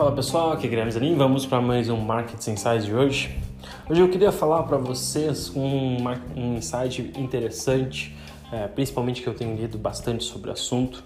Fala 0.00 0.12
pessoal, 0.12 0.52
aqui 0.52 0.66
é 0.66 0.70
Guilherme 0.70 0.90
Zanin, 0.90 1.14
vamos 1.14 1.44
para 1.44 1.60
mais 1.60 1.90
um 1.90 1.98
Market 1.98 2.40
Insights 2.48 2.86
de 2.86 2.94
hoje. 2.94 3.38
Hoje 3.86 4.00
eu 4.00 4.08
queria 4.08 4.32
falar 4.32 4.62
para 4.62 4.78
vocês 4.78 5.54
um, 5.54 5.98
um 6.34 6.56
insight 6.56 7.12
interessante, 7.18 8.16
é, 8.50 8.66
principalmente 8.66 9.20
que 9.20 9.28
eu 9.28 9.34
tenho 9.34 9.54
lido 9.54 9.76
bastante 9.76 10.24
sobre 10.24 10.48
o 10.48 10.54
assunto, 10.54 11.04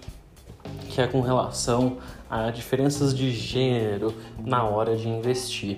que 0.87 1.01
é 1.01 1.07
com 1.07 1.19
relação 1.19 1.97
a 2.29 2.49
diferenças 2.51 3.13
de 3.13 3.31
gênero 3.31 4.13
na 4.39 4.63
hora 4.63 4.95
de 4.95 5.09
investir. 5.09 5.77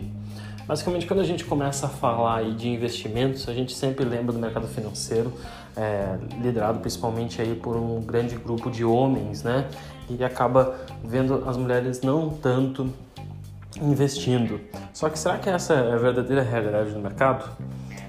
Basicamente, 0.67 1.07
quando 1.07 1.21
a 1.21 1.25
gente 1.25 1.43
começa 1.43 1.87
a 1.87 1.89
falar 1.89 2.43
de 2.51 2.69
investimentos, 2.69 3.49
a 3.49 3.53
gente 3.53 3.73
sempre 3.73 4.05
lembra 4.05 4.31
do 4.31 4.37
mercado 4.37 4.67
financeiro, 4.67 5.33
é, 5.75 6.19
liderado 6.39 6.81
principalmente 6.81 7.41
aí 7.41 7.55
por 7.55 7.75
um 7.75 7.99
grande 7.99 8.35
grupo 8.35 8.69
de 8.69 8.85
homens, 8.85 9.41
né? 9.41 9.67
E 10.07 10.23
acaba 10.23 10.75
vendo 11.03 11.43
as 11.47 11.57
mulheres 11.57 12.01
não 12.01 12.29
tanto 12.29 12.93
investindo. 13.81 14.59
Só 14.93 15.09
que 15.09 15.17
será 15.17 15.37
que 15.37 15.49
essa 15.49 15.73
é 15.73 15.93
a 15.93 15.97
verdadeira 15.97 16.41
realidade 16.41 16.91
do 16.91 16.99
mercado? 16.99 17.49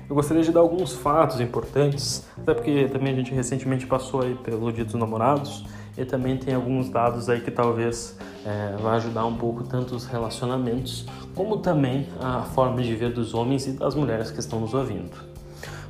Eu 0.08 0.14
gostaria 0.14 0.42
de 0.42 0.50
dar 0.50 0.60
alguns 0.60 0.94
fatos 0.94 1.38
importantes, 1.40 2.26
até 2.38 2.54
porque 2.54 2.88
também 2.88 3.12
a 3.12 3.16
gente 3.16 3.32
recentemente 3.32 3.86
passou 3.86 4.22
aí 4.22 4.34
pelo 4.36 4.72
Dia 4.72 4.84
dos 4.84 4.94
Namorados 4.94 5.66
e 5.98 6.04
também 6.04 6.36
tem 6.38 6.54
alguns 6.54 6.88
dados 6.88 7.28
aí 7.28 7.40
que 7.40 7.50
talvez 7.50 8.16
é, 8.46 8.88
ajudar 8.94 9.26
um 9.26 9.36
pouco 9.36 9.64
tanto 9.64 9.94
os 9.94 10.06
relacionamentos 10.06 11.04
como 11.34 11.58
também 11.58 12.08
a 12.20 12.42
forma 12.42 12.82
de 12.82 12.94
ver 12.94 13.12
dos 13.12 13.34
homens 13.34 13.66
e 13.66 13.72
das 13.72 13.94
mulheres 13.94 14.30
que 14.30 14.40
estão 14.40 14.60
nos 14.60 14.72
ouvindo. 14.72 15.10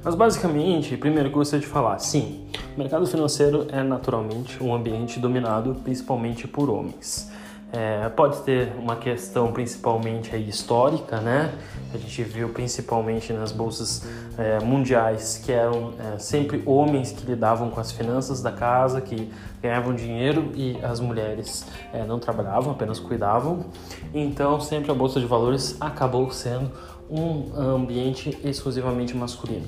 Mas 0.03 0.15
basicamente, 0.15 0.97
primeiro 0.97 1.29
que 1.29 1.35
eu 1.35 1.39
gostaria 1.39 1.65
de 1.65 1.71
falar, 1.71 1.99
sim, 1.99 2.47
o 2.75 2.79
mercado 2.79 3.07
financeiro 3.07 3.67
é 3.71 3.83
naturalmente 3.83 4.63
um 4.63 4.75
ambiente 4.75 5.21
dominado 5.21 5.77
principalmente 5.85 6.49
por 6.49 6.69
homens. 6.71 7.31
É, 7.71 8.09
pode 8.09 8.41
ter 8.43 8.73
uma 8.79 8.97
questão 8.97 9.53
principalmente 9.53 10.35
histórica, 10.37 11.21
né? 11.21 11.53
A 11.93 11.99
gente 11.99 12.23
viu 12.23 12.49
principalmente 12.49 13.31
nas 13.33 13.53
bolsas 13.53 14.07
é, 14.39 14.59
mundiais 14.61 15.39
que 15.45 15.53
eram 15.53 15.93
é, 15.99 16.19
sempre 16.19 16.63
homens 16.65 17.13
que 17.13 17.27
lidavam 17.27 17.69
com 17.69 17.79
as 17.79 17.93
finanças 17.93 18.41
da 18.41 18.51
casa, 18.51 19.03
que 19.03 19.31
ganhavam 19.61 19.95
dinheiro 19.95 20.51
e 20.55 20.79
as 20.83 20.99
mulheres 20.99 21.67
é, 21.93 22.07
não 22.07 22.19
trabalhavam, 22.19 22.73
apenas 22.73 22.99
cuidavam. 22.99 23.67
Então 24.15 24.59
sempre 24.61 24.91
a 24.91 24.95
bolsa 24.95 25.21
de 25.21 25.27
valores 25.27 25.77
acabou 25.79 26.31
sendo 26.31 26.71
um 27.11 27.55
ambiente 27.55 28.39
exclusivamente 28.45 29.15
masculino. 29.15 29.67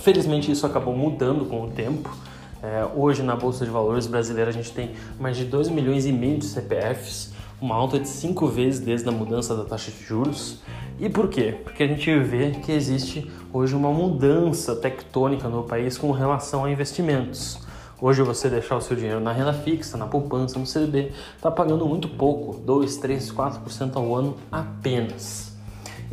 Felizmente 0.00 0.50
isso 0.50 0.66
acabou 0.66 0.96
mudando 0.96 1.44
com 1.44 1.64
o 1.64 1.70
tempo. 1.70 2.10
É, 2.64 2.88
hoje 2.96 3.22
na 3.22 3.36
Bolsa 3.36 3.62
de 3.62 3.70
Valores 3.70 4.06
brasileira 4.06 4.48
a 4.48 4.52
gente 4.52 4.72
tem 4.72 4.92
mais 5.20 5.36
de 5.36 5.44
2 5.44 5.68
milhões 5.68 6.06
e 6.06 6.12
meio 6.12 6.38
de 6.38 6.46
CPFs, 6.46 7.34
uma 7.60 7.74
alta 7.74 8.00
de 8.00 8.08
5 8.08 8.46
vezes 8.46 8.80
desde 8.80 9.06
a 9.06 9.12
mudança 9.12 9.54
da 9.54 9.64
taxa 9.64 9.90
de 9.90 10.02
juros. 10.02 10.62
E 10.98 11.10
por 11.10 11.28
quê? 11.28 11.58
Porque 11.62 11.82
a 11.82 11.86
gente 11.86 12.18
vê 12.20 12.52
que 12.52 12.72
existe 12.72 13.30
hoje 13.52 13.74
uma 13.74 13.90
mudança 13.92 14.74
tectônica 14.74 15.46
no 15.46 15.64
país 15.64 15.98
com 15.98 16.10
relação 16.10 16.64
a 16.64 16.70
investimentos. 16.70 17.60
Hoje 18.00 18.22
você 18.22 18.48
deixar 18.48 18.76
o 18.76 18.80
seu 18.80 18.96
dinheiro 18.96 19.20
na 19.20 19.30
renda 19.30 19.52
fixa, 19.52 19.98
na 19.98 20.06
poupança, 20.06 20.58
no 20.58 20.66
CDB, 20.66 21.12
está 21.36 21.50
pagando 21.50 21.86
muito 21.86 22.08
pouco, 22.08 22.58
2, 22.60 22.96
3, 22.96 23.30
4% 23.30 23.96
ao 23.96 24.14
ano 24.14 24.36
apenas. 24.50 25.53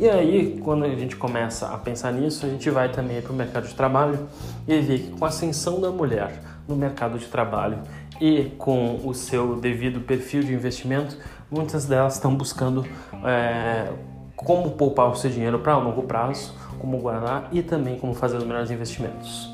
E 0.00 0.08
aí, 0.08 0.58
quando 0.62 0.84
a 0.84 0.88
gente 0.88 1.16
começa 1.16 1.68
a 1.68 1.78
pensar 1.78 2.12
nisso, 2.12 2.46
a 2.46 2.48
gente 2.48 2.68
vai 2.70 2.90
também 2.90 3.20
para 3.20 3.32
o 3.32 3.34
mercado 3.34 3.68
de 3.68 3.74
trabalho 3.74 4.26
e 4.66 4.78
vê 4.80 4.98
que 4.98 5.10
com 5.10 5.24
a 5.24 5.28
ascensão 5.28 5.80
da 5.80 5.90
mulher 5.90 6.42
no 6.66 6.74
mercado 6.74 7.18
de 7.18 7.26
trabalho 7.26 7.78
e 8.20 8.52
com 8.56 9.00
o 9.04 9.12
seu 9.14 9.56
devido 9.56 10.00
perfil 10.00 10.42
de 10.42 10.52
investimento, 10.52 11.18
muitas 11.50 11.84
delas 11.84 12.14
estão 12.14 12.34
buscando 12.34 12.86
é, 13.24 13.88
como 14.36 14.70
poupar 14.70 15.10
o 15.10 15.14
seu 15.14 15.30
dinheiro 15.30 15.58
para 15.58 15.76
longo 15.76 16.02
prazo, 16.02 16.54
como 16.78 16.98
guardar 16.98 17.48
e 17.52 17.62
também 17.62 17.98
como 17.98 18.14
fazer 18.14 18.36
os 18.36 18.44
melhores 18.44 18.70
investimentos. 18.70 19.50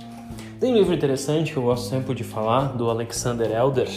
Tem 0.60 0.72
um 0.72 0.76
livro 0.76 0.94
interessante 0.94 1.52
que 1.52 1.58
eu 1.58 1.62
gosto 1.62 1.88
sempre 1.88 2.14
de 2.14 2.24
falar, 2.24 2.76
do 2.76 2.90
Alexander 2.90 3.50
Elder, 3.50 3.88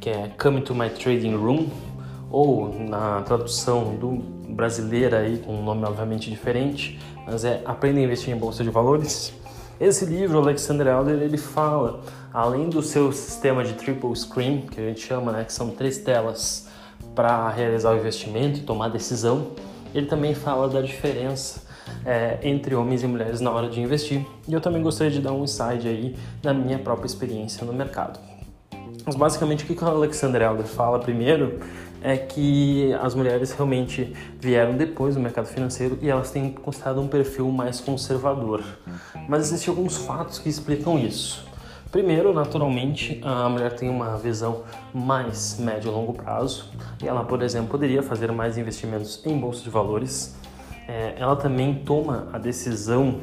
que 0.00 0.10
é 0.10 0.30
Come 0.40 0.60
to 0.60 0.74
My 0.74 0.88
Trading 0.88 1.34
Room, 1.34 1.68
ou 2.30 2.74
na 2.78 3.22
tradução 3.22 3.96
do 3.96 4.33
brasileira 4.54 5.18
aí 5.18 5.38
com 5.38 5.54
um 5.54 5.62
nome 5.62 5.84
obviamente 5.84 6.30
diferente, 6.30 6.98
mas 7.26 7.44
é 7.44 7.60
Aprenda 7.64 8.00
a 8.00 8.02
investir 8.02 8.34
em 8.34 8.36
bolsa 8.38 8.62
de 8.62 8.70
valores. 8.70 9.32
Esse 9.80 10.06
livro, 10.06 10.38
Alexander 10.38 10.86
Elder, 10.86 11.20
ele 11.20 11.36
fala, 11.36 12.00
além 12.32 12.68
do 12.68 12.80
seu 12.80 13.12
sistema 13.12 13.64
de 13.64 13.72
triple 13.74 14.14
screen, 14.14 14.62
que 14.62 14.80
a 14.80 14.84
gente 14.84 15.00
chama, 15.00 15.32
né, 15.32 15.44
que 15.44 15.52
são 15.52 15.70
três 15.70 15.98
telas 15.98 16.68
para 17.14 17.48
realizar 17.50 17.92
o 17.92 17.96
investimento 17.96 18.60
e 18.60 18.62
tomar 18.62 18.88
decisão, 18.88 19.48
ele 19.94 20.06
também 20.06 20.34
fala 20.34 20.68
da 20.68 20.80
diferença 20.80 21.62
é, 22.04 22.38
entre 22.42 22.74
homens 22.74 23.02
e 23.02 23.06
mulheres 23.06 23.40
na 23.40 23.50
hora 23.50 23.68
de 23.68 23.80
investir. 23.80 24.24
E 24.46 24.52
eu 24.52 24.60
também 24.60 24.82
gostaria 24.82 25.12
de 25.12 25.20
dar 25.20 25.32
um 25.32 25.44
insight 25.44 25.86
aí 25.86 26.16
da 26.42 26.54
minha 26.54 26.78
própria 26.78 27.06
experiência 27.06 27.64
no 27.66 27.72
mercado. 27.72 28.18
Mas 29.04 29.16
basicamente 29.16 29.64
o 29.64 29.66
que 29.66 29.84
o 29.84 29.86
Alexander 29.86 30.42
Elder 30.42 30.66
fala 30.66 30.98
primeiro 30.98 31.60
é 32.04 32.18
que 32.18 32.92
as 33.00 33.14
mulheres 33.14 33.50
realmente 33.52 34.14
vieram 34.38 34.76
depois 34.76 35.14
do 35.14 35.20
mercado 35.20 35.46
financeiro 35.46 35.98
e 36.02 36.10
elas 36.10 36.30
têm 36.30 36.52
considerado 36.52 37.00
um 37.00 37.08
perfil 37.08 37.50
mais 37.50 37.80
conservador. 37.80 38.62
Mas 39.26 39.46
existem 39.46 39.74
alguns 39.74 39.96
fatos 39.96 40.38
que 40.38 40.50
explicam 40.50 40.98
isso. 40.98 41.46
Primeiro, 41.90 42.34
naturalmente, 42.34 43.20
a 43.24 43.48
mulher 43.48 43.74
tem 43.74 43.88
uma 43.88 44.18
visão 44.18 44.64
mais 44.92 45.58
médio 45.58 45.90
e 45.90 45.94
longo 45.94 46.12
prazo 46.12 46.70
e 47.02 47.08
ela, 47.08 47.24
por 47.24 47.40
exemplo, 47.40 47.70
poderia 47.70 48.02
fazer 48.02 48.30
mais 48.30 48.58
investimentos 48.58 49.24
em 49.24 49.38
bolsa 49.38 49.62
de 49.62 49.70
valores. 49.70 50.36
É, 50.86 51.14
ela 51.16 51.36
também 51.36 51.74
toma 51.86 52.28
a 52.34 52.38
decisão 52.38 53.20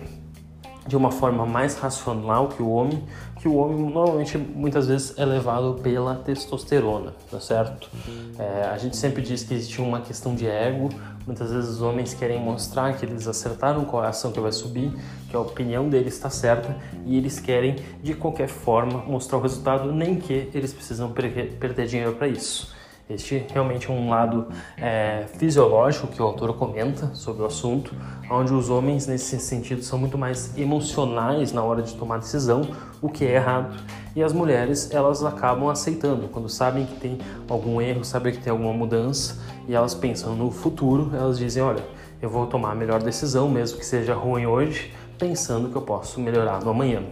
de 0.92 0.98
uma 0.98 1.10
forma 1.10 1.46
mais 1.46 1.78
racional 1.78 2.50
que 2.50 2.62
o 2.62 2.70
homem, 2.70 3.02
que 3.40 3.48
o 3.48 3.56
homem 3.56 3.78
normalmente 3.78 4.38
muitas 4.38 4.90
vezes 4.90 5.18
é 5.18 5.24
levado 5.24 5.80
pela 5.82 6.16
testosterona, 6.16 7.14
tá 7.32 7.40
certo? 7.40 7.90
É, 8.38 8.66
a 8.66 8.78
gente 8.78 8.98
sempre 8.98 9.22
diz 9.22 9.42
que 9.42 9.54
existe 9.54 9.82
uma 9.82 10.02
questão 10.02 10.36
de 10.36 10.46
ego, 10.46 10.90
muitas 11.26 11.50
vezes 11.50 11.70
os 11.70 11.82
homens 11.82 12.14
querem 12.14 12.42
mostrar 12.42 12.98
que 12.98 13.06
eles 13.06 13.26
acertaram 13.26 13.86
qual 13.86 14.04
é 14.04 14.08
a 14.08 14.10
ação 14.10 14.34
que 14.34 14.40
vai 14.42 14.52
subir, 14.52 14.92
que 15.30 15.36
a 15.36 15.40
opinião 15.40 15.88
deles 15.88 16.14
está 16.14 16.30
certa 16.30 16.76
e 17.06 17.18
eles 17.18 17.40
querem 17.40 17.78
de 18.04 18.14
qualquer 18.14 18.50
forma 18.50 18.98
mostrar 19.08 19.38
o 19.38 19.42
resultado, 19.42 19.94
nem 19.94 20.18
que 20.18 20.50
eles 20.54 20.74
precisam 20.74 21.10
perder 21.14 21.88
dinheiro 21.88 22.16
para 22.16 22.28
isso. 22.28 22.76
Este 23.14 23.46
realmente 23.52 23.90
é 23.90 23.94
um 23.94 24.10
lado 24.10 24.48
é, 24.78 25.26
fisiológico 25.38 26.08
que 26.08 26.22
o 26.22 26.26
autor 26.26 26.54
comenta 26.54 27.14
sobre 27.14 27.44
o 27.44 27.46
assunto, 27.46 27.94
onde 28.30 28.54
os 28.54 28.70
homens, 28.70 29.06
nesse 29.06 29.38
sentido, 29.38 29.84
são 29.84 30.00
muito 30.00 30.18
mais 30.18 30.58
emocionais 30.58 31.52
na 31.52 31.62
hora 31.62 31.82
de 31.82 31.94
tomar 31.96 32.20
decisão, 32.20 32.62
o 33.02 33.10
que 33.10 33.26
é 33.26 33.36
errado, 33.36 33.76
e 34.16 34.24
as 34.24 34.32
mulheres 34.32 34.92
elas 34.92 35.24
acabam 35.24 35.70
aceitando 35.70 36.30
quando 36.30 36.48
sabem 36.48 36.86
que 36.86 36.96
tem 36.96 37.18
algum 37.50 37.82
erro, 37.82 38.06
sabem 38.06 38.34
que 38.34 38.40
tem 38.40 38.52
alguma 38.52 38.74
mudança 38.74 39.38
e 39.68 39.76
elas 39.76 39.94
pensam 39.94 40.34
no 40.36 40.50
futuro, 40.50 41.12
elas 41.14 41.38
dizem: 41.38 41.62
Olha, 41.62 41.84
eu 42.22 42.30
vou 42.30 42.48
tomar 42.48 42.72
a 42.72 42.76
melhor 42.76 43.02
decisão, 43.04 43.50
mesmo 43.50 43.78
que 43.78 43.86
seja 43.86 44.14
ruim 44.14 44.46
hoje, 44.46 44.94
pensando 45.18 45.70
que 45.70 45.76
eu 45.76 45.82
posso 45.82 46.20
melhorar 46.20 46.64
no 46.64 46.72
amanhã. 46.72 47.04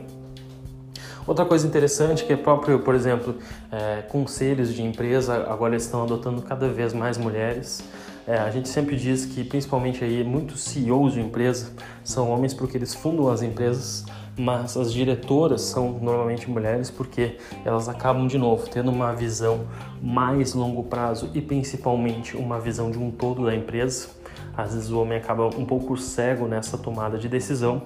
Outra 1.30 1.46
coisa 1.46 1.68
interessante 1.68 2.26
que 2.26 2.34
é 2.34 2.36
próprio, 2.36 2.80
por 2.80 2.96
exemplo, 2.96 3.36
é, 3.72 4.02
conselhos 4.02 4.74
de 4.74 4.82
empresa 4.82 5.46
agora 5.48 5.76
estão 5.76 6.02
adotando 6.02 6.42
cada 6.42 6.68
vez 6.68 6.92
mais 6.92 7.20
mulheres. 7.20 7.84
É, 8.26 8.40
a 8.40 8.50
gente 8.50 8.68
sempre 8.68 8.96
diz 8.96 9.26
que, 9.28 9.44
principalmente 9.44 10.04
aí, 10.04 10.24
muitos 10.24 10.64
CEOs 10.64 11.14
de 11.14 11.22
empresa 11.22 11.72
são 12.04 12.32
homens 12.32 12.56
porque 12.56 12.76
eles 12.76 12.96
fundam 12.96 13.30
as 13.30 13.44
empresas, 13.44 14.06
mas 14.36 14.76
as 14.76 14.92
diretoras 14.92 15.62
são 15.62 16.00
normalmente 16.02 16.50
mulheres 16.50 16.90
porque 16.90 17.38
elas 17.64 17.88
acabam, 17.88 18.26
de 18.26 18.40
novo, 18.40 18.68
tendo 18.68 18.90
uma 18.90 19.14
visão 19.14 19.68
mais 20.02 20.56
longo 20.56 20.82
prazo 20.86 21.30
e 21.36 21.42
principalmente 21.42 22.36
uma 22.36 22.60
visão 22.60 22.90
de 22.90 22.98
um 22.98 23.12
todo 23.12 23.46
da 23.46 23.54
empresa. 23.54 24.19
Às 24.62 24.74
vezes 24.74 24.90
o 24.90 25.00
homem 25.00 25.18
acaba 25.18 25.48
um 25.48 25.66
pouco 25.66 25.96
cego 25.98 26.48
nessa 26.48 26.78
tomada 26.78 27.18
de 27.18 27.30
decisão 27.30 27.82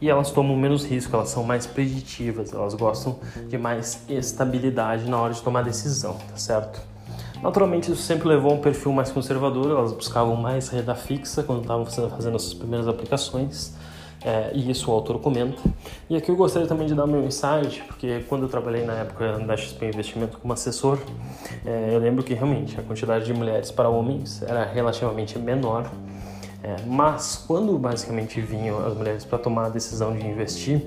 e 0.00 0.08
elas 0.08 0.30
tomam 0.30 0.56
menos 0.56 0.84
risco, 0.84 1.14
elas 1.14 1.28
são 1.28 1.42
mais 1.42 1.66
preditivas, 1.66 2.52
elas 2.52 2.74
gostam 2.74 3.18
de 3.48 3.58
mais 3.58 4.02
estabilidade 4.08 5.08
na 5.08 5.18
hora 5.20 5.32
de 5.32 5.42
tomar 5.42 5.62
decisão, 5.62 6.14
tá 6.14 6.36
certo? 6.36 6.80
Naturalmente 7.42 7.90
isso 7.92 8.02
sempre 8.02 8.28
levou 8.28 8.52
a 8.52 8.54
um 8.54 8.60
perfil 8.60 8.92
mais 8.92 9.10
conservador, 9.10 9.70
elas 9.70 9.92
buscavam 9.92 10.36
mais 10.36 10.68
renda 10.68 10.94
fixa 10.94 11.42
quando 11.42 11.62
estavam 11.62 11.84
fazendo 11.84 12.36
as 12.36 12.42
suas 12.42 12.54
primeiras 12.54 12.88
aplicações, 12.88 13.74
é, 14.24 14.50
e 14.54 14.70
isso 14.70 14.90
o 14.90 14.94
autor 14.94 15.20
comenta. 15.20 15.60
E 16.08 16.16
aqui 16.16 16.30
eu 16.30 16.36
gostaria 16.36 16.66
também 16.66 16.86
de 16.86 16.94
dar 16.94 17.06
meu 17.06 17.22
insight, 17.24 17.82
porque 17.86 18.24
quando 18.28 18.44
eu 18.44 18.48
trabalhei 18.48 18.84
na 18.84 18.94
época 18.94 19.38
da 19.40 19.56
XP 19.56 19.86
Investimento 19.86 20.38
como 20.38 20.52
assessor, 20.52 20.98
é, 21.64 21.90
eu 21.92 21.98
lembro 21.98 22.24
que 22.24 22.32
realmente 22.32 22.80
a 22.80 22.82
quantidade 22.82 23.26
de 23.26 23.34
mulheres 23.34 23.70
para 23.70 23.88
homens 23.88 24.42
era 24.42 24.64
relativamente 24.64 25.38
menor, 25.38 25.90
é, 26.62 26.76
mas 26.86 27.44
quando 27.46 27.76
basicamente 27.78 28.40
vinham 28.40 28.84
as 28.86 28.94
mulheres 28.94 29.24
para 29.24 29.38
tomar 29.38 29.66
a 29.66 29.68
decisão 29.68 30.16
de 30.16 30.26
investir, 30.26 30.82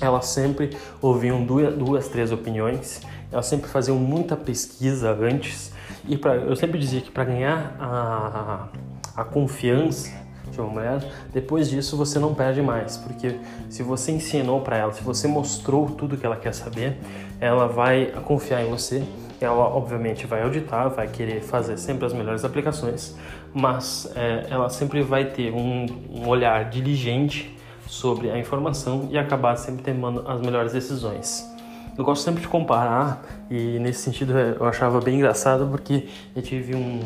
elas 0.00 0.26
sempre 0.26 0.70
ouviam 1.02 1.44
duas, 1.44 1.74
duas, 1.74 2.08
três 2.08 2.32
opiniões, 2.32 3.02
elas 3.30 3.44
sempre 3.44 3.68
faziam 3.68 3.98
muita 3.98 4.36
pesquisa 4.36 5.10
antes. 5.10 5.72
E 6.06 6.16
pra, 6.16 6.36
eu 6.36 6.56
sempre 6.56 6.78
dizia 6.78 7.02
que 7.02 7.10
para 7.10 7.24
ganhar 7.24 7.76
a, 7.78 8.68
a 9.14 9.24
confiança 9.24 10.27
de 10.50 10.60
uma 10.60 10.70
mulher, 10.70 11.02
depois 11.32 11.68
disso 11.68 11.96
você 11.96 12.18
não 12.18 12.34
perde 12.34 12.62
mais, 12.62 12.96
porque 12.96 13.36
se 13.68 13.82
você 13.82 14.12
ensinou 14.12 14.60
para 14.60 14.76
ela, 14.76 14.92
se 14.92 15.02
você 15.02 15.28
mostrou 15.28 15.86
tudo 15.90 16.16
que 16.16 16.24
ela 16.24 16.36
quer 16.36 16.54
saber, 16.54 16.96
ela 17.40 17.66
vai 17.66 18.12
confiar 18.24 18.62
em 18.64 18.70
você. 18.70 19.02
Ela 19.40 19.68
obviamente 19.68 20.26
vai 20.26 20.42
auditar, 20.42 20.90
vai 20.90 21.06
querer 21.06 21.40
fazer 21.40 21.76
sempre 21.76 22.04
as 22.04 22.12
melhores 22.12 22.44
aplicações, 22.44 23.14
mas 23.54 24.10
é, 24.16 24.46
ela 24.50 24.68
sempre 24.68 25.00
vai 25.00 25.26
ter 25.26 25.52
um, 25.52 25.86
um 26.10 26.26
olhar 26.26 26.68
diligente 26.68 27.56
sobre 27.86 28.30
a 28.32 28.38
informação 28.38 29.08
e 29.12 29.16
acabar 29.16 29.56
sempre 29.56 29.82
tomando 29.82 30.28
as 30.28 30.40
melhores 30.40 30.72
decisões. 30.72 31.48
Eu 31.96 32.04
gosto 32.04 32.22
sempre 32.22 32.40
de 32.40 32.48
comparar 32.48 33.24
e 33.50 33.78
nesse 33.80 34.02
sentido 34.02 34.36
é, 34.36 34.56
eu 34.58 34.64
achava 34.64 35.00
bem 35.00 35.16
engraçado 35.16 35.66
porque 35.68 36.06
eu 36.34 36.42
tive 36.42 36.74
um 36.74 37.00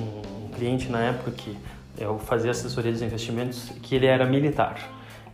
cliente 0.54 0.90
na 0.90 1.00
época 1.00 1.30
que 1.30 1.56
eu 1.98 2.18
fazia 2.18 2.50
assessoria 2.50 2.90
dos 2.90 3.02
investimentos 3.02 3.70
que 3.82 3.94
ele 3.94 4.06
era 4.06 4.24
militar. 4.24 4.76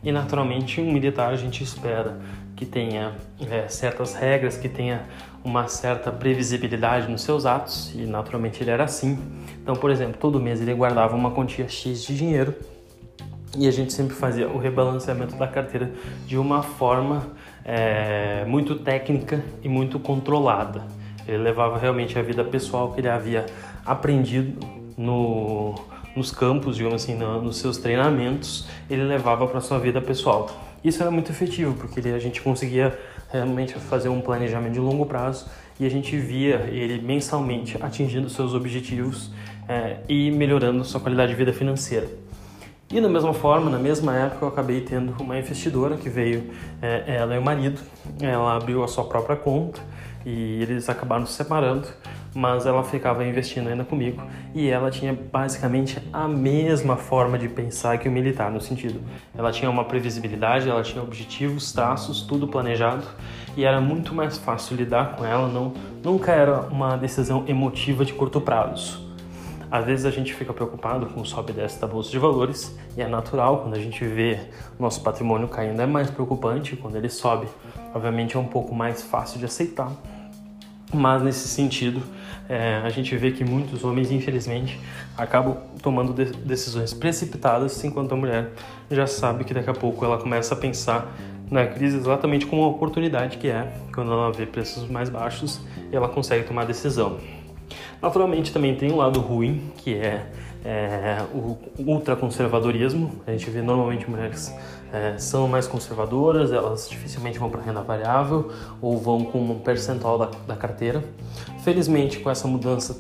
E 0.02 0.12
naturalmente 0.12 0.80
um 0.80 0.92
militar 0.92 1.32
a 1.32 1.36
gente 1.36 1.62
espera 1.62 2.18
que 2.54 2.66
tenha 2.66 3.12
é, 3.50 3.68
certas 3.68 4.14
regras, 4.14 4.56
que 4.56 4.68
tenha 4.68 5.02
uma 5.44 5.68
certa 5.68 6.10
previsibilidade 6.10 7.10
nos 7.10 7.22
seus 7.22 7.46
atos 7.46 7.92
e 7.94 8.04
naturalmente 8.04 8.62
ele 8.62 8.70
era 8.70 8.84
assim. 8.84 9.18
Então, 9.62 9.74
por 9.76 9.90
exemplo, 9.90 10.16
todo 10.18 10.40
mês 10.40 10.60
ele 10.60 10.74
guardava 10.74 11.14
uma 11.14 11.30
quantia 11.30 11.68
X 11.68 12.04
de 12.04 12.16
dinheiro 12.16 12.54
e 13.56 13.66
a 13.66 13.70
gente 13.70 13.92
sempre 13.92 14.14
fazia 14.14 14.48
o 14.48 14.58
rebalanceamento 14.58 15.36
da 15.36 15.46
carteira 15.46 15.90
de 16.26 16.36
uma 16.36 16.62
forma 16.62 17.28
é, 17.64 18.44
muito 18.46 18.74
técnica 18.76 19.42
e 19.62 19.68
muito 19.68 19.98
controlada. 19.98 20.82
Ele 21.26 21.38
levava 21.38 21.78
realmente 21.78 22.18
a 22.18 22.22
vida 22.22 22.42
pessoal 22.44 22.92
que 22.92 23.00
ele 23.00 23.08
havia 23.08 23.46
aprendido 23.84 24.58
no, 24.96 25.74
nos 26.18 26.30
campos, 26.30 26.76
digamos 26.76 27.02
assim, 27.02 27.14
no, 27.14 27.40
nos 27.40 27.56
seus 27.56 27.78
treinamentos, 27.78 28.66
ele 28.90 29.04
levava 29.04 29.46
para 29.46 29.60
sua 29.60 29.78
vida 29.78 30.00
pessoal. 30.00 30.50
Isso 30.84 31.02
era 31.02 31.10
muito 31.10 31.30
efetivo 31.30 31.74
porque 31.74 32.00
ele, 32.00 32.12
a 32.12 32.18
gente 32.18 32.42
conseguia 32.42 32.98
realmente 33.30 33.74
fazer 33.74 34.08
um 34.08 34.20
planejamento 34.20 34.72
de 34.74 34.80
longo 34.80 35.06
prazo 35.06 35.46
e 35.78 35.86
a 35.86 35.88
gente 35.88 36.16
via 36.16 36.68
ele 36.70 37.00
mensalmente 37.00 37.76
atingindo 37.80 38.28
seus 38.28 38.52
objetivos 38.52 39.30
é, 39.68 39.98
e 40.08 40.30
melhorando 40.30 40.84
sua 40.84 41.00
qualidade 41.00 41.32
de 41.32 41.38
vida 41.38 41.52
financeira. 41.52 42.08
E 42.90 43.00
da 43.00 43.08
mesma 43.08 43.34
forma, 43.34 43.70
na 43.70 43.78
mesma 43.78 44.16
época, 44.16 44.46
eu 44.46 44.48
acabei 44.48 44.80
tendo 44.80 45.14
uma 45.22 45.38
investidora 45.38 45.96
que 45.96 46.08
veio, 46.08 46.50
é, 46.80 47.16
ela 47.16 47.34
e 47.34 47.38
o 47.38 47.42
marido, 47.42 47.78
ela 48.20 48.56
abriu 48.56 48.82
a 48.82 48.88
sua 48.88 49.04
própria 49.04 49.36
conta 49.36 49.80
e 50.24 50.62
eles 50.62 50.88
acabaram 50.88 51.26
se 51.26 51.34
separando, 51.34 51.86
mas 52.34 52.66
ela 52.66 52.82
ficava 52.82 53.24
investindo 53.24 53.68
ainda 53.68 53.84
comigo 53.84 54.22
e 54.54 54.68
ela 54.68 54.90
tinha 54.90 55.12
basicamente 55.12 55.98
a 56.12 56.28
mesma 56.28 56.96
forma 56.96 57.38
de 57.38 57.48
pensar 57.48 57.98
que 57.98 58.08
o 58.08 58.12
militar, 58.12 58.50
no 58.50 58.60
sentido, 58.60 59.00
ela 59.36 59.50
tinha 59.50 59.70
uma 59.70 59.84
previsibilidade, 59.84 60.68
ela 60.68 60.82
tinha 60.82 61.02
objetivos, 61.02 61.72
traços, 61.72 62.22
tudo 62.22 62.46
planejado 62.46 63.04
e 63.56 63.64
era 63.64 63.80
muito 63.80 64.14
mais 64.14 64.38
fácil 64.38 64.76
lidar 64.76 65.16
com 65.16 65.24
ela, 65.24 65.48
não, 65.48 65.72
nunca 66.02 66.32
era 66.32 66.60
uma 66.62 66.96
decisão 66.96 67.44
emotiva 67.46 68.04
de 68.04 68.12
curto 68.12 68.40
prazo. 68.40 69.08
Às 69.70 69.84
vezes 69.84 70.06
a 70.06 70.10
gente 70.10 70.32
fica 70.32 70.52
preocupado 70.52 71.06
com 71.06 71.20
o 71.20 71.26
sobe 71.26 71.52
e 71.52 71.54
desce 71.56 71.78
da 71.78 71.86
bolsa 71.86 72.10
de 72.10 72.18
valores 72.18 72.74
e 72.96 73.02
é 73.02 73.08
natural 73.08 73.58
quando 73.58 73.74
a 73.74 73.78
gente 73.78 74.02
vê 74.02 74.40
nosso 74.78 75.02
patrimônio 75.02 75.46
caindo, 75.46 75.80
é 75.82 75.86
mais 75.86 76.10
preocupante 76.10 76.74
quando 76.74 76.96
ele 76.96 77.10
sobe. 77.10 77.46
Obviamente 77.94 78.36
é 78.36 78.40
um 78.40 78.46
pouco 78.46 78.74
mais 78.74 79.02
fácil 79.02 79.38
de 79.38 79.44
aceitar, 79.44 79.92
mas 80.92 81.22
nesse 81.22 81.48
sentido 81.48 82.02
é, 82.48 82.80
a 82.82 82.88
gente 82.88 83.14
vê 83.16 83.30
que 83.30 83.44
muitos 83.44 83.84
homens, 83.84 84.10
infelizmente, 84.10 84.80
acabam 85.16 85.56
tomando 85.82 86.12
de 86.12 86.32
decisões 86.32 86.94
precipitadas, 86.94 87.82
enquanto 87.84 88.12
a 88.12 88.16
mulher 88.16 88.52
já 88.90 89.06
sabe 89.06 89.44
que 89.44 89.52
daqui 89.52 89.68
a 89.68 89.74
pouco 89.74 90.04
ela 90.04 90.18
começa 90.18 90.54
a 90.54 90.56
pensar 90.56 91.14
na 91.50 91.66
crise 91.66 91.96
exatamente 91.96 92.46
como 92.46 92.62
uma 92.62 92.70
oportunidade 92.70 93.38
que 93.38 93.48
é 93.48 93.72
quando 93.94 94.12
ela 94.12 94.30
vê 94.32 94.44
preços 94.44 94.88
mais 94.88 95.08
baixos 95.08 95.60
ela 95.90 96.08
consegue 96.08 96.46
tomar 96.46 96.64
decisão. 96.64 97.18
Naturalmente 98.00 98.52
também 98.52 98.74
tem 98.74 98.92
um 98.92 98.96
lado 98.96 99.20
ruim, 99.20 99.72
que 99.78 99.94
é, 99.94 100.26
é 100.68 101.24
o 101.32 101.56
ultraconservadorismo. 101.78 103.22
A 103.26 103.30
gente 103.30 103.48
vê 103.48 103.62
normalmente 103.62 104.08
mulheres 104.08 104.54
é, 104.92 105.16
são 105.16 105.48
mais 105.48 105.66
conservadoras, 105.66 106.52
elas 106.52 106.90
dificilmente 106.90 107.38
vão 107.38 107.48
para 107.48 107.62
renda 107.62 107.80
variável 107.80 108.52
ou 108.82 108.98
vão 108.98 109.24
com 109.24 109.40
um 109.40 109.58
percentual 109.60 110.18
da, 110.18 110.30
da 110.46 110.54
carteira. 110.54 111.02
Felizmente, 111.64 112.20
com 112.20 112.28
essa 112.28 112.46
mudança 112.46 112.94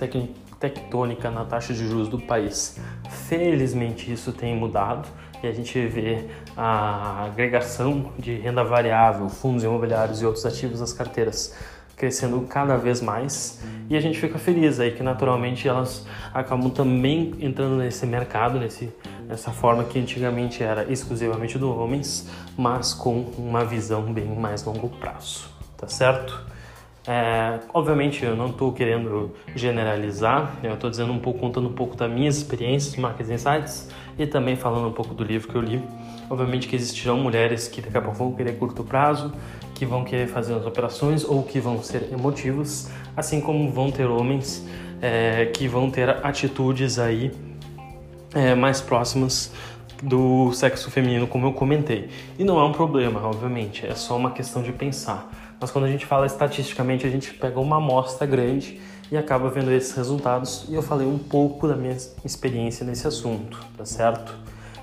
tectônica 0.58 1.30
na 1.30 1.44
taxa 1.44 1.74
de 1.74 1.86
juros 1.86 2.08
do 2.08 2.18
país, 2.18 2.80
felizmente 3.28 4.10
isso 4.10 4.32
tem 4.32 4.56
mudado 4.56 5.06
e 5.42 5.46
a 5.46 5.52
gente 5.52 5.86
vê 5.86 6.24
a 6.56 7.26
agregação 7.26 8.12
de 8.18 8.34
renda 8.34 8.64
variável, 8.64 9.28
fundos 9.28 9.62
imobiliários 9.62 10.22
e 10.22 10.26
outros 10.26 10.46
ativos 10.46 10.80
nas 10.80 10.94
carteiras 10.94 11.54
crescendo 11.98 12.40
cada 12.48 12.76
vez 12.76 13.00
mais 13.00 13.60
e 13.90 13.96
a 13.96 14.00
gente 14.00 14.18
fica 14.18 14.38
feliz 14.38 14.78
aí 14.78 14.92
que 14.92 15.02
naturalmente 15.02 15.66
elas 15.66 16.06
acabam 16.32 16.70
também 16.70 17.34
entrando 17.40 17.76
nesse 17.76 18.06
mercado, 18.06 18.58
nesse, 18.58 18.92
nessa 19.26 19.50
forma 19.50 19.82
que 19.84 19.98
antigamente 19.98 20.62
era 20.62 20.90
exclusivamente 20.90 21.58
do 21.58 21.74
homens, 21.76 22.30
mas 22.56 22.94
com 22.94 23.20
uma 23.36 23.64
visão 23.64 24.12
bem 24.12 24.26
mais 24.26 24.64
longo 24.64 24.88
prazo, 24.88 25.48
tá 25.76 25.88
certo? 25.88 26.46
É, 27.06 27.60
obviamente 27.72 28.22
eu 28.22 28.36
não 28.36 28.50
estou 28.50 28.70
querendo 28.70 29.34
generalizar, 29.56 30.56
eu 30.62 30.74
estou 30.74 30.90
dizendo 30.90 31.10
um 31.10 31.18
pouco, 31.18 31.40
contando 31.40 31.66
um 31.66 31.72
pouco 31.72 31.96
das 31.96 32.10
minhas 32.10 32.36
experiências, 32.36 32.96
Market 32.96 33.26
Insights 33.30 33.88
e 34.18 34.26
também 34.26 34.56
falando 34.56 34.88
um 34.88 34.92
pouco 34.92 35.14
do 35.14 35.24
livro 35.24 35.48
que 35.48 35.54
eu 35.54 35.62
li. 35.62 35.82
Obviamente 36.28 36.68
que 36.68 36.76
existirão 36.76 37.16
mulheres 37.16 37.66
que 37.66 37.80
daqui 37.80 37.96
a 37.96 38.02
pouco 38.02 38.18
vão 38.18 38.32
querer 38.32 38.58
curto 38.58 38.84
prazo, 38.84 39.32
que 39.78 39.86
vão 39.86 40.02
querer 40.04 40.26
fazer 40.26 40.54
as 40.54 40.66
operações 40.66 41.24
ou 41.24 41.44
que 41.44 41.60
vão 41.60 41.80
ser 41.82 42.08
emotivos, 42.12 42.88
assim 43.16 43.40
como 43.40 43.70
vão 43.70 43.92
ter 43.92 44.06
homens 44.06 44.66
é, 45.00 45.46
que 45.46 45.68
vão 45.68 45.88
ter 45.88 46.10
atitudes 46.26 46.98
aí 46.98 47.30
é, 48.34 48.56
mais 48.56 48.80
próximas 48.80 49.52
do 50.02 50.52
sexo 50.52 50.90
feminino, 50.90 51.28
como 51.28 51.46
eu 51.46 51.52
comentei. 51.52 52.08
E 52.36 52.44
não 52.44 52.58
é 52.58 52.64
um 52.64 52.72
problema, 52.72 53.24
obviamente, 53.24 53.86
é 53.86 53.94
só 53.94 54.16
uma 54.16 54.32
questão 54.32 54.62
de 54.62 54.72
pensar. 54.72 55.30
Mas 55.60 55.70
quando 55.70 55.84
a 55.84 55.90
gente 55.90 56.04
fala 56.04 56.26
estatisticamente, 56.26 57.06
a 57.06 57.10
gente 57.10 57.32
pega 57.34 57.58
uma 57.60 57.76
amostra 57.76 58.26
grande 58.26 58.80
e 59.10 59.16
acaba 59.16 59.48
vendo 59.48 59.70
esses 59.70 59.92
resultados. 59.92 60.66
E 60.68 60.74
eu 60.74 60.82
falei 60.82 61.06
um 61.06 61.18
pouco 61.18 61.68
da 61.68 61.76
minha 61.76 61.96
experiência 62.24 62.84
nesse 62.84 63.06
assunto, 63.06 63.64
tá 63.76 63.84
certo? 63.84 64.36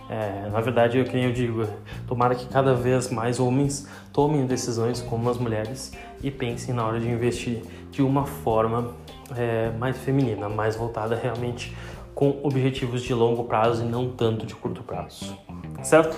É, 0.10 0.50
na 0.52 0.62
verdade, 0.62 0.98
eu, 0.98 1.06
que 1.06 1.18
eu 1.18 1.32
digo, 1.32 1.68
tomara 2.08 2.36
que 2.36 2.48
cada 2.48 2.74
vez 2.74 3.10
mais 3.10 3.40
homens 3.40 3.88
tomem 4.14 4.46
decisões 4.46 5.02
como 5.02 5.30
as 5.30 5.38
mulheres 5.38 5.92
e 6.22 6.30
pensem 6.30 6.74
na 6.74 6.86
hora 6.86 7.00
de 7.00 7.10
investir 7.10 7.62
de 7.92 8.02
uma 8.02 8.26
forma 8.26 8.92
é, 9.36 9.72
mais 9.80 9.98
feminina, 9.98 10.48
mais 10.48 10.76
voltada 10.76 11.16
realmente 11.16 11.76
com 12.14 12.40
objetivos 12.44 13.02
de 13.02 13.14
longo 13.14 13.44
prazo 13.44 13.84
e 13.84 13.88
não 13.88 14.10
tanto 14.10 14.46
de 14.46 14.56
curto 14.56 14.84
prazo. 14.84 15.38
Certo? 15.84 16.16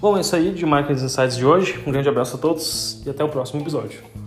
Bom, 0.00 0.18
é 0.18 0.20
isso 0.20 0.36
aí 0.36 0.52
de 0.52 0.66
Marketing 0.66 1.04
Insights 1.04 1.36
de 1.36 1.46
hoje. 1.46 1.82
Um 1.86 1.92
grande 1.92 2.08
abraço 2.08 2.36
a 2.36 2.38
todos 2.38 3.02
e 3.06 3.10
até 3.10 3.24
o 3.24 3.28
próximo 3.28 3.62
episódio. 3.62 4.23